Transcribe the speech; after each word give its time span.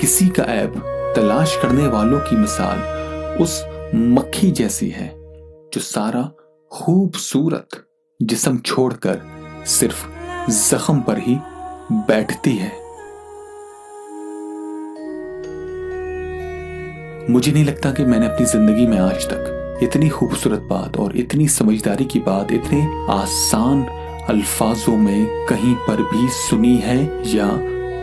किसी 0.00 0.28
का 0.28 0.42
ऐब 0.42 0.74
तलाश 1.16 1.56
करने 1.62 1.86
वालों 1.86 2.20
की 2.20 2.36
मिसाल 2.36 2.78
उस 3.42 3.64
मक्खी 3.94 4.50
जैसी 4.50 4.88
है, 4.88 5.08
जो 5.74 5.80
सारा 5.80 6.22
खूबसूरत 6.72 7.84
जिसम 8.22 8.58
छोड़कर 8.58 9.20
सिर्फ़ 9.66 10.04
जख्म 10.50 11.00
पर 11.00 11.18
ही 11.18 11.36
बैठती 11.92 12.56
है। 12.56 12.72
मुझे 17.30 17.52
नहीं 17.52 17.64
लगता 17.64 17.92
कि 17.92 18.04
मैंने 18.04 18.26
अपनी 18.26 18.46
ज़िंदगी 18.46 18.86
में 18.86 18.98
आज 18.98 19.26
तक 19.26 19.78
इतनी 19.82 20.08
खूबसूरत 20.08 20.60
बात 20.60 20.96
और 20.96 21.16
इतनी 21.16 21.48
समझदारी 21.48 22.04
की 22.04 22.20
बात 22.20 22.52
इतने 22.52 22.82
आसान 23.12 23.84
अल्फाजों 24.28 24.96
में 24.96 25.46
कहीं 25.46 25.74
पर 25.74 26.02
भी 26.02 26.28
सुनी 26.28 26.76
है 26.76 26.98
या 27.34 27.48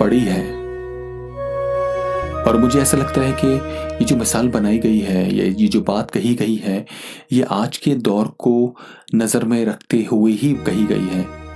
पढ़ी 0.00 0.20
है। 0.20 0.55
और 2.46 2.56
मुझे 2.56 2.80
ऐसा 2.80 2.96
लगता 2.96 3.20
है 3.20 3.32
कि 3.32 3.46
ये 3.46 4.04
जो 4.04 4.16
मिसाल 4.16 4.48
बनाई 4.48 4.78
गई 4.78 4.98
है, 4.98 5.36
या, 5.36 5.44
ये 5.44 5.68
जो 5.68 5.80
बात 5.80 6.10
कही 6.10 6.34
गई 6.34 6.56
है, 6.56 6.86
ये 7.32 7.42
आज 7.42 7.76
के 7.76 7.94
दौर 7.94 8.26
को 8.26 8.76
नज़र 9.14 9.44
में 9.44 9.64
रखते 9.64 10.08
हुए 10.12 10.32
ही 10.32 10.52
कही 10.54 10.84
गई 10.86 11.06
है। 11.06 11.46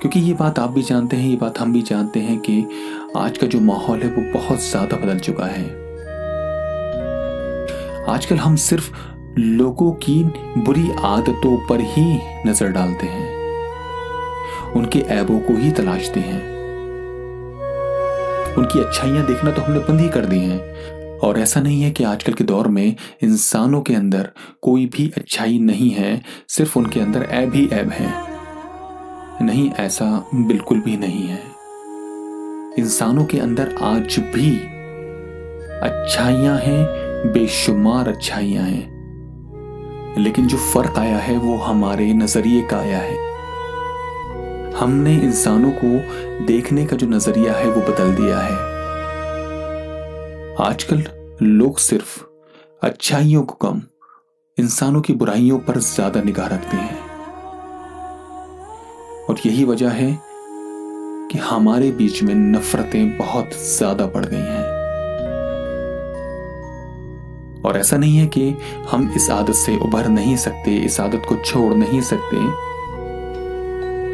क्योंकि 0.00 0.20
ये 0.20 0.34
बात 0.34 0.58
आप 0.58 0.70
भी 0.70 0.82
जानते 0.82 1.16
हैं, 1.16 1.30
ये 1.30 1.36
बात 1.36 1.58
हम 1.58 1.72
भी 1.72 1.82
जानते 1.82 2.20
हैं 2.20 2.38
कि 2.38 2.66
आज 3.16 3.38
का 3.38 3.46
जो 3.46 3.60
माहौल 3.60 4.02
है 4.02 4.08
वो 4.08 4.32
बहुत 4.32 4.60
ज़्यादा 4.60 4.96
बदल 4.96 5.18
चुका 5.18 5.46
है। 5.46 5.64
आजकल 8.08 8.36
हम 8.36 8.56
सिर्फ़ 8.56 8.90
लोगों 9.38 9.92
की 9.92 10.24
बुरी 10.58 10.90
आदतों 10.98 11.66
पर 11.68 11.80
ही 11.80 12.18
नज़र 12.46 12.68
डालते 12.68 13.06
हैं। 13.06 13.34
उनके 14.72 14.98
ऐबों 14.98 15.38
को 15.38 15.56
ही 15.56 15.70
तलाशते 15.70 16.20
हैं। 16.20 16.55
उनकी 18.58 18.80
अच्छाइयाँ 18.80 19.26
देखना 19.26 19.50
तो 19.50 19.62
हमने 19.62 19.78
बंद 19.78 20.00
ही 20.00 20.08
कर 20.08 20.24
दी 20.24 20.38
हैं। 20.38 20.86
और 21.18 21.38
ऐसा 21.38 21.60
नहीं 21.60 21.82
है 21.82 21.90
कि 21.90 22.04
आजकल 22.04 22.32
के 22.32 22.44
दौर 22.44 22.68
में 22.68 22.96
इंसानों 23.22 23.80
के 23.80 23.94
अंदर 23.94 24.30
कोई 24.62 24.86
भी 24.86 25.12
अच्छाई 25.16 25.58
नहीं 25.58 25.90
है, 25.90 26.22
सिर्फ़ 26.48 26.78
उनके 26.78 27.00
अंदर 27.00 27.22
ऐब 27.22 27.54
ही 27.54 27.68
ऐब 27.72 27.90
है। 27.90 28.36
नहीं, 29.42 29.70
ऐसा 29.70 30.30
बिल्कुल 30.34 30.80
भी 30.80 30.96
नहीं 30.96 31.26
है। 31.26 31.42
इंसानों 32.78 33.24
के 33.24 33.38
अंदर 33.38 33.74
आज 33.82 34.16
भी 34.18 34.56
अच्छाइयाँ 35.82 36.58
हैं, 36.58 36.86
बेशुमार 37.32 38.08
अच्छाइयाँ 38.08 38.64
हैं। 38.64 38.96
लेकिन 40.18 40.46
जो 40.46 40.56
फ़र्क 40.56 40.98
आया 40.98 41.18
है 41.18 41.38
वो 41.38 41.56
हमारे 41.56 42.12
नज़रिए 42.12 42.62
का 42.62 42.76
आया 42.76 42.98
है। 42.98 43.35
हमने 44.80 45.14
इंसानों 45.14 45.70
को 45.70 45.88
देखने 46.46 46.86
का 46.86 46.96
जो 46.96 47.06
नज़रिया 47.06 47.52
है, 47.52 47.70
वो 47.70 47.80
बदल 47.80 48.14
दिया 48.14 48.38
है। 48.38 48.54
आजकल 50.60 51.04
लोग 51.42 51.78
सिर्फ़ 51.78 52.24
अच्छाइयों 52.82 53.42
को 53.42 53.54
कम, 53.54 53.82
इंसानों 54.58 55.00
की 55.00 55.12
बुराइयों 55.12 55.58
पर 55.58 55.78
ज़्यादा 55.78 56.22
निगाह 56.22 56.46
रखते 56.46 56.76
हैं। 56.76 56.98
और 59.28 59.36
यही 59.46 59.64
वजह 59.64 59.90
है 59.90 60.20
कि 61.32 61.38
हमारे 61.38 61.90
बीच 61.90 62.22
में 62.22 62.34
नफरतें 62.34 63.18
बहुत 63.18 63.50
ज़्यादा 63.52 64.06
बढ़ 64.06 64.24
गई 64.24 64.36
हैं। 64.36 64.64
और 67.62 67.76
ऐसा 67.76 67.96
नहीं 67.96 68.16
है 68.16 68.26
कि 68.26 68.56
हम 68.90 69.12
इस 69.16 69.30
आदत 69.30 69.54
से 69.54 69.76
उभर 69.76 70.08
नहीं 70.08 70.36
सकते, 70.36 70.76
इस 70.76 71.00
आदत 71.00 71.22
को 71.28 71.36
छोड़ 71.36 71.74
नहीं 71.74 72.00
सकते। 72.00 72.36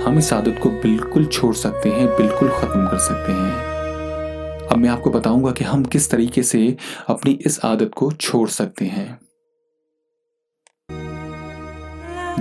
हम 0.04 0.18
इस 0.18 0.32
आदत 0.32 0.58
को 0.62 0.70
बिल्कुल 0.70 1.24
छोड़ 1.26 1.54
सकते 1.54 1.88
हैं, 1.88 2.06
बिल्कुल 2.06 2.48
खत्म 2.50 2.86
कर 2.86 2.98
सकते 2.98 3.32
हैं। 3.32 4.66
अब 4.66 4.78
मैं 4.78 4.88
आपको 4.88 5.10
बताऊँगा 5.10 5.50
कि 5.50 5.64
हम 5.64 5.84
किस 5.84 6.10
तरीके 6.10 6.42
से 6.42 6.76
अपनी 7.08 7.38
इस 7.46 7.60
आदत 7.64 7.90
को 7.96 8.10
छोड़ 8.12 8.48
सकते 8.48 8.84
हैं। 8.84 9.18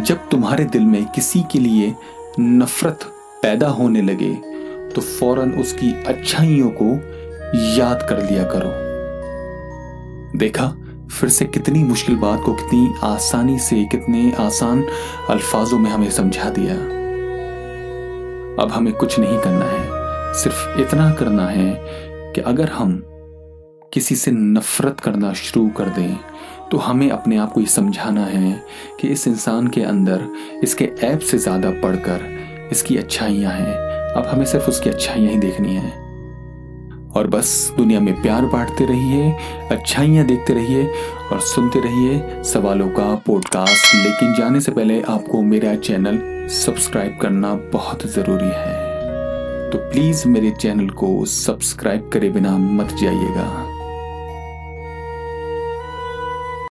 जब 0.03 0.29
तुम्हारे 0.29 0.65
दिल 0.65 0.81
में 0.81 1.05
किसी 1.05 1.43
के 1.51 1.59
लिए 1.59 1.93
नफरत 2.39 2.99
पैदा 3.43 3.67
होने 3.69 4.01
लगे 4.01 4.33
तो 4.89 5.01
फ़ौरन 5.01 5.51
उसकी 5.51 5.91
अच्छाइयों 6.03 6.69
को 6.71 6.85
याद 7.77 8.05
कर 8.09 8.23
लिया 8.31 8.43
करो। 8.43 8.71
देखा, 10.39 10.67
फिर 11.11 11.29
से 11.29 11.45
कितनी 11.45 11.83
मुश्किल 11.83 12.15
बात 12.15 12.41
को 12.45 12.53
कितनी 12.53 12.93
आसानी 13.03 13.59
से, 13.59 13.83
कितने 13.85 14.31
आसान 14.39 14.83
अल्फाजों 15.29 15.79
में 15.79 15.89
हमें 15.91 16.09
समझा 16.11 16.49
दिया। 16.49 17.00
अब 18.61 18.71
हमें 18.71 18.93
कुछ 18.93 19.19
नहीं 19.19 19.39
करना 19.39 19.65
है। 19.65 20.33
सिर्फ़ 20.33 20.79
इतना 20.79 21.09
करना 21.13 21.47
है 21.47 21.73
कि 22.35 22.41
अगर 22.41 22.69
हम 22.69 23.01
किसी 23.93 24.15
से 24.15 24.31
नफरत 24.31 24.99
करना 24.99 25.33
शुरू 25.33 25.67
कर 25.69 25.89
दें 25.89 26.17
तो 26.71 26.77
हमें 26.77 27.09
अपने 27.11 27.37
आप 27.37 27.51
को 27.53 27.61
ये 27.61 27.67
समझाना 27.67 28.25
है 28.25 28.53
कि 28.99 29.07
इस 29.07 29.27
इंसान 29.27 29.67
के 29.67 29.81
अंदर 29.83 30.27
इसके 30.63 30.89
ऐप 31.03 31.19
से 31.19 31.37
ज़्यादा 31.37 31.69
पढ़कर 31.81 32.69
इसकी 32.71 32.97
अच्छाइयाँ 32.97 33.51
हैं। 33.51 33.73
अब 34.13 34.25
हमें 34.25 34.45
सिर्फ़ 34.45 34.69
उसकी 34.69 34.89
अच्छाइयाँ 34.89 35.31
ही 35.31 35.37
देखनी 35.37 35.75
है। 35.75 36.10
और 37.15 37.27
बस 37.27 37.73
दुनिया 37.77 37.99
में 37.99 38.21
प्यार 38.21 38.45
बांटते 38.45 38.85
रहिए, 38.85 39.31
अच्छाइयाँ 39.71 40.25
देखते 40.25 40.53
रहिए 40.53 40.93
और 41.31 41.39
सुनते 41.39 41.79
रहिए 41.79 42.43
सवालों 42.43 42.89
का 42.89 43.15
पॉडकास्ट 43.15 43.95
लेकिन 43.95 44.33
जाने 44.33 44.61
से 44.61 44.71
पहले 44.71 45.01
आपको 45.01 45.41
मेरा 45.41 45.75
चैनल 45.75 46.47
सब्सक्राइब 46.49 47.19
करना 47.21 47.55
बहुत 47.55 48.05
ज़रूरी 48.05 48.51
है। 48.53 48.89
तो 49.69 49.77
प्लीज़ 49.77 50.27
मेरे 50.27 50.51
चैनल 50.51 50.89
को 50.89 51.25
सब्सक्राइब 51.25 52.09
करे 52.13 52.29
बिना 52.29 52.57
मत 52.57 52.87
जाइएगा। 52.87 53.70